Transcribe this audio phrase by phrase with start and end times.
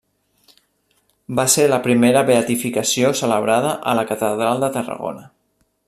[1.39, 5.29] Va ser la primera beatificació celebrada a la Catedral de Tarragona.